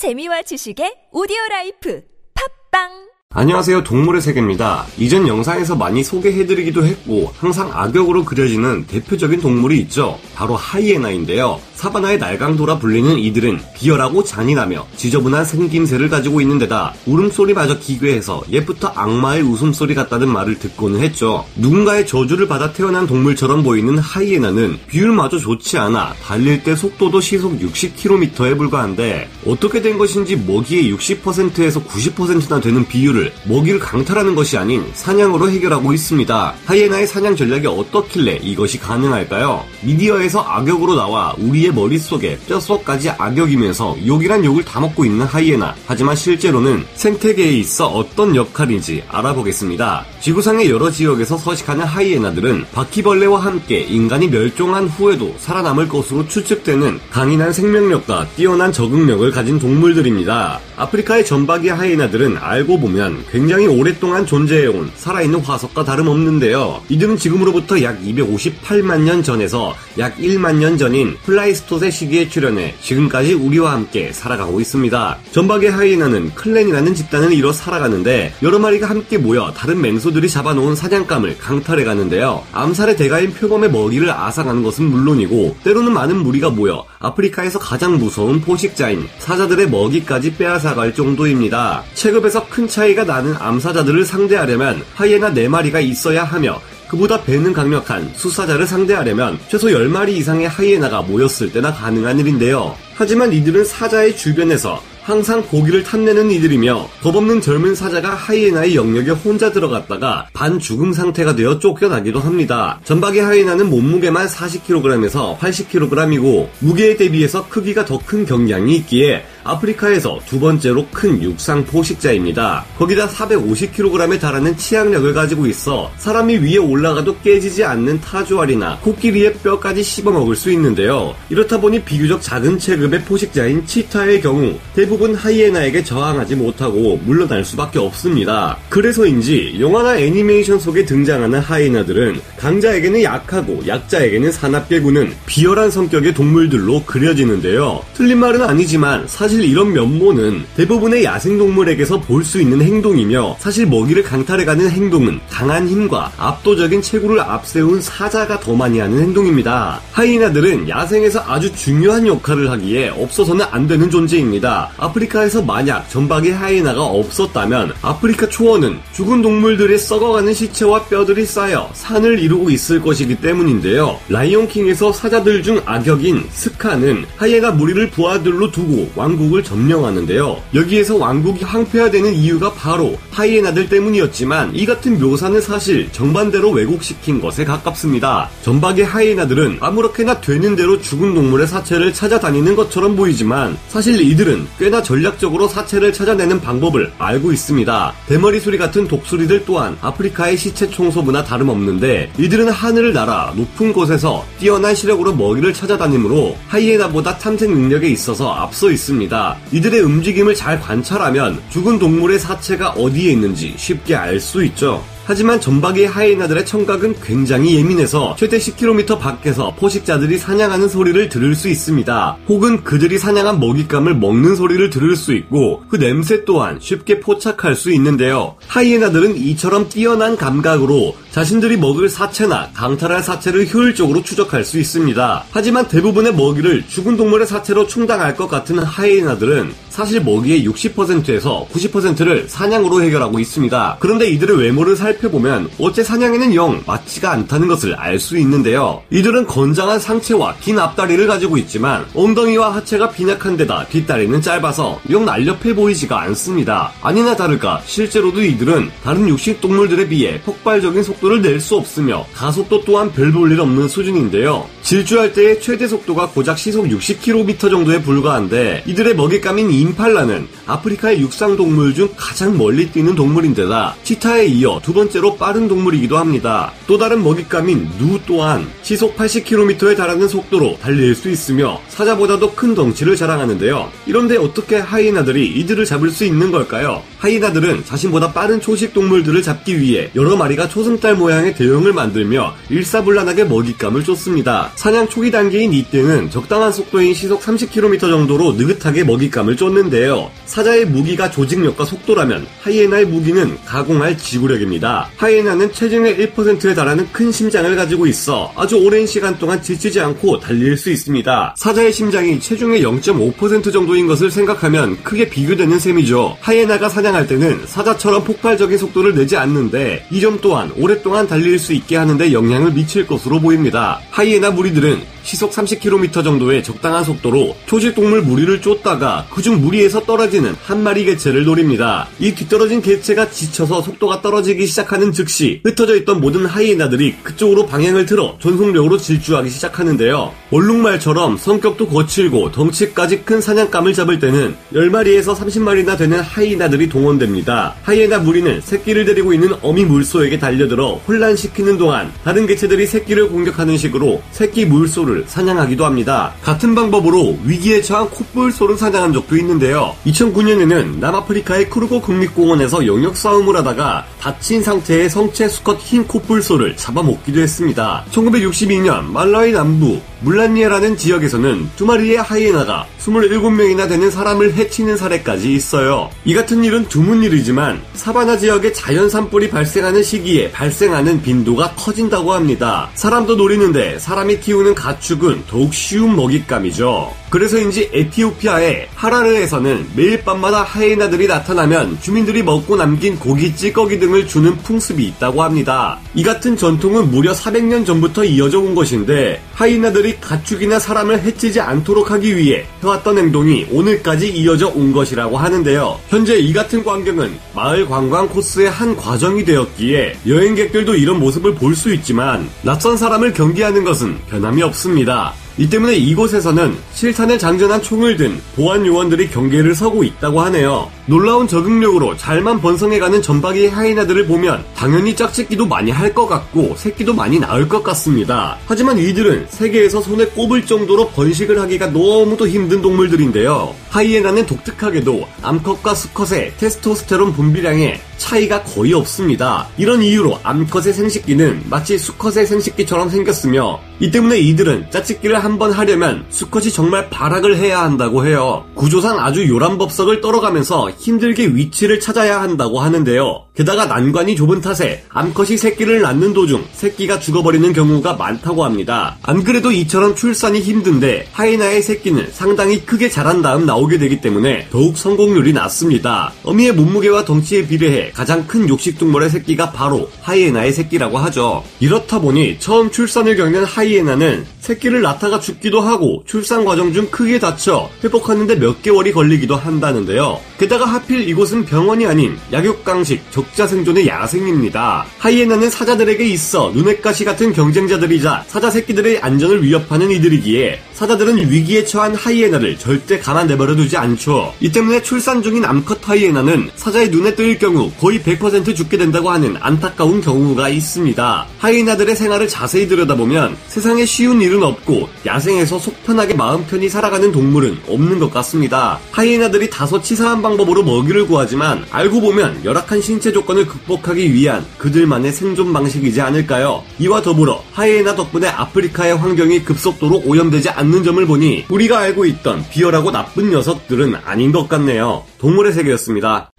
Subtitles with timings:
[0.00, 2.00] 재미와 지식의 오디오 life.
[2.32, 3.84] 팟빵 안녕하세요.
[3.84, 4.86] 동물의 세계입니다.
[4.98, 10.18] 이전 영상에서 많이 소개해드리기도 했고 항상 악역으로 그려지는 대표적인 동물이 있죠.
[10.34, 11.60] 바로 하이에나인데요.
[11.80, 19.42] 사바나의 날강도라 불리는 이들은 비열하고 잔인하며 지저분한 생김새를 가지고 있는 데다 울음소리마저 기괴해서 옛부터 악마의
[19.42, 21.46] 웃음소리 같다는 말을 듣고는 했죠.
[21.56, 28.58] 누군가의 저주를 받아 태어난 동물처럼 보이는 하이에나는 비율마저 좋지 않아 달릴 때 속도도 시속 60km에
[28.58, 35.92] 불과한데 어떻게 된 것인지 먹이의 60%에서 90%나 되는 비율을 먹이를 강탈하는 것이 아닌 사냥으로 해결하고
[35.92, 36.54] 있습니다.
[36.66, 39.64] 하이에나의 사냥 전략이 어떻길래 이것이 가능할까요?
[39.82, 45.74] 미디어에서 악역으로 나와 우리의 머릿속에 뼛속까지 악역이면서 욕이란 욕을 다 먹고 있는 하이에나.
[45.86, 50.04] 하지만 실제로는 생태계에 있어 어떤 역할인지 알아보겠습니다.
[50.20, 58.28] 지구상의 여러 지역에서 서식하는 하이에나들은 바퀴벌레와 함께 인간이 멸종한 후에도 살아남을 것으로 추측되는 강인한 생명력과
[58.36, 60.60] 뛰어난 적응력을 가진 동물들입니다.
[60.76, 66.82] 아프리카의 점박이 하이에나들은 알고 보면 굉장히 오랫동안 존재해온 살아있는 화석과 다름없는데요.
[66.88, 73.34] 이들은 지금으로부터 약 258만 년 전에서 약 1만 년 전인 플라이스 플라이스토세 시기에 출현해 지금까지
[73.34, 75.18] 우리와 함께 살아가고 있습니다.
[75.32, 81.84] 점박이 하이에나는 clan이라는 집단을 이뤄 살아가는데 여러 마리가 함께 모여 다른 맹수들이 잡아놓은 사냥감을 강탈해
[81.84, 82.44] 가는데요.
[82.52, 89.08] 암살의 대가인 표범의 먹이를 앗아가는 것은 물론이고 때로는 많은 무리가 모여 아프리카에서 가장 무서운 포식자인
[89.18, 91.82] 사자들의 먹이까지 빼앗아갈 정도입니다.
[91.94, 99.38] 체급에서 큰 차이가 나는 암사자들을 상대하려면 하이에나 4마리가 있어야 하며 그보다 배는 강력한 수사자를 상대하려면
[99.48, 102.74] 최소 10마리 이상의 하이에나가 모였을 때나 가능한 일인데요.
[102.96, 110.26] 하지만 이들은 사자의 주변에서 항상 고기를 탐내는 이들이며 겁없는 젊은 사자가 하이에나의 영역에 혼자 들어갔다가
[110.32, 112.78] 반 죽음 상태가 되어 쫓겨나기도 합니다.
[112.84, 120.86] 전박의 하이에나는 몸무게만 40kg에서 80kg이고 무게에 대비해서 크기가 더 큰 경량이 있기에 아프리카에서 두 번째로
[120.92, 122.64] 큰 육상 포식자입니다.
[122.78, 130.10] 거기다 450kg에 달하는 치악력을 가지고 있어 사람이 위에 올라가도 깨지지 않는 타조알이나 코끼리의 뼈까지 씹어
[130.10, 131.14] 먹을 수 있는데요.
[131.28, 137.78] 이렇다 보니 비교적 작은 체급의 포식자인 치타의 경우 대부분 대부분 하이에나에게 저항하지 못하고 물러날 수밖에
[137.78, 138.58] 없습니다.
[138.68, 147.82] 그래서인지 영화나 애니메이션 속에 등장하는 하이에나들은 강자에게는 약하고 약자에게는 사납게 구는 비열한 성격의 동물들로 그려지는데요.
[147.94, 154.70] 틀린 말은 아니지만 사실 이런 면모는 대부분의 야생동물에게서 볼 수 있는 행동이며 사실 먹이를 강탈해가는
[154.70, 159.80] 행동은 강한 힘과 압도적인 체구를 앞세운 사자가 더 많이 하는 행동입니다.
[159.92, 164.70] 하이에나들은 야생에서 아주 중요한 역할을 하기에 없어서는 안 되는 존재입니다.
[164.76, 172.50] 아프리카에서 만약 전박의 하이에나가 없었다면 아프리카 초원은 죽은 동물들의 썩어가는 시체와 뼈들이 쌓여 산을 이루고
[172.50, 173.98] 있을 것이기 때문인데요.
[174.08, 180.42] 라이온킹에서 사자들 중 악역인 스카는 하이에나 무리를 부하들로 두고 왕국 을 점령하는데요.
[180.54, 188.30] 여기에서 왕국이 황폐화되는 이유가 바로 하이에나들 때문이었지만 이 같은 묘사는 사실 정반대로 왜곡시킨 것에 가깝습니다.
[188.42, 195.48] 전박의 하이에나들은 아무렇게나 되는 대로 죽은 동물의 사체를 찾아다니는 것처럼 보이지만 사실 이들은 꽤나 전략적으로
[195.48, 197.92] 사체를 찾아내는 방법을 알고 있습니다.
[198.06, 204.74] 대머리 수리 같은 독수리들 또한 아프리카의 시체 청소부나 다름없는데 이들은 하늘을 날아 높은 곳에서 뛰어난
[204.74, 209.09] 시력으로 먹이를 찾아다니므로 하이에나보다 탐색 능력에 있어서 앞서 있습니다.
[209.52, 214.84] 이들의 움직임을 잘 관찰하면 죽은 동물의 사체가 어디에 있는지 쉽게 알 수 있죠.
[215.10, 222.18] 하지만 전박의 하이에나들의 청각은 굉장히 예민해서 최대 10km 밖에서 포식자들이 사냥하는 소리를 들을 수 있습니다.
[222.28, 227.72] 혹은 그들이 사냥한 먹잇감을 먹는 소리를 들을 수 있고 그 냄새 또한 쉽게 포착할 수
[227.72, 228.36] 있는데요.
[228.46, 235.24] 하이에나들은 이처럼 뛰어난 감각으로 자신들이 먹을 사체나 강탈할 사체를 효율적으로 추적할 수 있습니다.
[235.32, 242.82] 하지만 대부분의 먹이를 죽은 동물의 사체로 충당할 것 같은 하이에나들은 사실 먹이의 60%에서 90%를 사냥으로
[242.82, 243.76] 해결하고 있습니다.
[243.80, 248.82] 그런데 이들의 외모를 살펴보면 어째 사냥에는 영 맞지가 않다는 것을 알 수 있는데요.
[248.90, 255.54] 이들은 건장한 상체와 긴 앞다리를 가지고 있지만 엉덩이와 하체가 빈약한 데다 뒷다리는 짧아서 영 날렵해
[255.54, 256.72] 보이지가 않습니다.
[256.80, 262.90] 아니나 다를까 실제로도 이들은 다른 육식 동물들에 비해 폭발적인 속도를 낼 수 없으며 가속도 또한
[262.92, 264.46] 별 볼 일 없는 수준인데요.
[264.62, 271.74] 질주할 때의 최대 속도가 고작 시속 60km 정도에 불과한데 이들의 먹잇감인 임팔라는 아프리카의 육상 동물
[271.74, 276.52] 중 가장 멀리 뛰는 동물인데다 치타에 이어 두 번째로 빠른 동물이기도 합니다.
[276.66, 282.96] 또 다른 먹잇감인 누 또한 시속 80km에 달하는 속도로 달릴 수 있으며 사자보다도 큰 덩치를
[282.96, 283.70] 자랑하는데요.
[283.86, 286.82] 이런데 어떻게 하이에나들이 이들을 잡을 수 있는 걸까요?
[286.98, 293.84] 하이에나들은 자신보다 빠른 초식 동물들을 잡기 위해 여러 마리가 초승달 모양의 대형을 만들며 일사불란하게 먹잇감을
[293.84, 294.52] 쫓습니다.
[294.56, 300.10] 사냥 초기 단계인 이때는 적당한 속도인 시속 30km 정도로 느긋하게 먹잇감을 쫓는 들었는데요.
[300.26, 304.88] 사자의 무기가 조직력과 속도라면 하이에나의 무기는 가공할 지구력입니다.
[304.96, 310.56] 하이에나는 체중의 1%에 달하는 큰 심장을 가지고 있어 아주 오랜 시간 동안 지치지 않고 달릴
[310.56, 311.34] 수 있습니다.
[311.36, 316.16] 사자의 심장이 체중의 0.5% 정도인 것을 생각하면 크게 비교되는 셈이죠.
[316.20, 321.76] 하이에나가 사냥할 때는 사자처럼 폭발적인 속도를 내지 않는데 이 점 또한 오랫동안 달릴 수 있게
[321.76, 323.80] 하는데 영향을 미칠 것으로 보입니다.
[323.90, 330.84] 하이에나 무리들은 시속 30km 정도의 적당한 속도로 초식동물 무리를 쫓다가 그중 무리에서 떨어지는 한 마리
[330.84, 331.88] 개체를 노립니다.
[331.98, 338.16] 이 뒤떨어진 개체가 지쳐서 속도가 떨어지기 시작하는 즉시 흩어져 있던 모든 하이에나들이 그쪽으로 방향을 틀어
[338.20, 340.12] 전속력으로 질주하기 시작하는데요.
[340.30, 347.56] 얼룩말처럼 성격도 거칠고 덩치까지 큰 사냥감을 잡을 때는 10마리에서 30마리나 되는 하이에나들이 동원됩니다.
[347.62, 354.02] 하이에나 무리는 새끼를 데리고 있는 어미 물소에게 달려들어 혼란시키는 동안 다른 개체들이 새끼를 공격하는 식으로
[354.10, 356.14] 새끼 물소를 사냥하기도 합니다.
[356.22, 359.74] 같은 방법으로 위기에 처한 콧불소를 사냥한 적도 있는데요.
[359.86, 367.84] 2009년에는 남아프리카의 크루고 국립공원에서 영역 싸움을 하다가 다친 상태의 성체 수컷 흰 콧불소를 잡아먹기도 했습니다.
[367.90, 375.90] 1962년 말라위 남부 물란니에라는 지역에서는 두 마리의 하이에나가 27명이나 되는 사람을 해치는 사례까지 있어요.
[376.04, 382.70] 이 같은 일은 드문 일이지만 사바나 지역의 자연 산불이 발생하는 시기에 발생하는 빈도가 커진다고 합니다.
[382.74, 386.99] 사람도 노리는데 사람이 키우는 가축은 더욱 쉬운 먹잇감이죠.
[387.10, 394.86] 그래서인지 에티오피아의 하라르에서는 매일 밤마다 하이에나들이 나타나면 주민들이 먹고 남긴 고기 찌꺼기 등을 주는 풍습이
[394.86, 395.78] 있다고 합니다.
[395.94, 402.16] 이 같은 전통은 무려 400년 전부터 이어져 온 것인데 하이에나들이 가축이나 사람을 해치지 않도록 하기
[402.16, 405.80] 위해 해왔던 행동이 오늘까지 이어져 온 것이라고 하는데요.
[405.88, 411.74] 현재 이 같은 광경은 마을 관광 코스의 한 과정이 되었기에 여행객들도 이런 모습을 볼 수
[411.74, 415.12] 있지만 낯선 사람을 경계하는 것은 변함이 없습니다.
[415.40, 420.70] 이 때문에 이곳에서는 실탄을 장전한 총을 든 보안 요원들이 경계를 서고 있다고 하네요.
[420.84, 427.18] 놀라운 적응력으로 잘만 번성해가는 전박이 하이나들을 보면 당연히 짝짓기도 많이 할 것 같고 새끼도 많이
[427.18, 428.36] 낳을 것 같습니다.
[428.46, 433.54] 하지만 이들은 세계에서 손에 꼽을 정도로 번식을 하기가 너무도 힘든 동물들인데요.
[433.70, 439.46] 하이에나는 독특하게도 암컷과 수컷의 테스토스테론 분비량에 차이가 거의 없습니다.
[439.58, 446.50] 이런 이유로 암컷의 생식기는 마치 수컷의 생식기처럼 생겼으며 이 때문에 이들은 짝짓기를 한번 하려면 수컷이
[446.50, 448.44] 정말 발악을 해야 한다고 해요.
[448.54, 453.26] 구조상 아주 요란법석을 떨어가면서 힘들게 위치를 찾아야 한다고 하는데요.
[453.36, 458.96] 게다가 난관이 좁은 탓에 암컷이 새끼를 낳는 도중 새끼가 죽어버리는 경우가 많다고 합니다.
[459.02, 464.48] 안 그래도 이처럼 출산이 힘든데 하이나의 새끼는 상당히 크게 자란 다음 나오 게 되기 때문에
[464.50, 466.12] 더욱 성공률이 낮습니다.
[466.24, 471.44] 어미의 몸무게와 덩치에 비례해 가장 큰 육식동물의 새끼가 바로 하이에나의 새끼라고 하죠.
[471.60, 477.70] 이렇다 보니 처음 출산을 겪는 하이에나는 새끼를 낳다가 죽기도 하고 출산 과정 중 크게 다쳐
[477.84, 480.20] 회복하는데 몇 개월이 걸리기도 한다는데요.
[480.38, 484.86] 게다가 하필 이곳은 병원이 아닌 약육강식 적자 생존의 야생입니다.
[484.98, 491.94] 하이에나는 사자들에게 있어 눈엣 가시 같은 경쟁자들이자 사자 새끼들의 안전을 위협하는 이들이기에 사자들은 위기에 처한
[491.94, 494.34] 하이에나를 절대 가만 내버려 두지 않죠.
[494.40, 499.36] 이 때문에 출산 중인 암컷 하이에나는 사자의 눈에 뜰 경우 거의 100% 죽게 된다고 하는
[499.40, 501.26] 안타까운 경우가 있습니다.
[501.38, 507.58] 하이에나들의 생활을 자세히 들여다보면 세상에 쉬운 일은 없고 야생에서 속 편하게 마음 편히 살아가는 동물은
[507.68, 508.78] 없는 것 같습니다.
[508.90, 515.52] 하이에나들이 다소 치사한 방법으로 먹이를 구하지만 알고 보면 열악한 신체 조건을 극복하기 위한 그들만의 생존
[515.52, 516.62] 방식이지 않을까요?
[516.78, 522.90] 이와 더불어 하이에나 덕분에 아프리카의 환경이 급속도로 오염되지 않는 점을 보니 우리가 알고 있던 비열하고
[522.90, 525.04] 나쁜 녀석들은 아닌 것 같네요.
[525.18, 526.30] 동물의 세계였습니다.